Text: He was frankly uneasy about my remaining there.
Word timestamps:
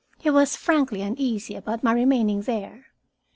He 0.17 0.31
was 0.31 0.55
frankly 0.55 1.03
uneasy 1.03 1.53
about 1.53 1.83
my 1.83 1.93
remaining 1.93 2.41
there. 2.41 2.87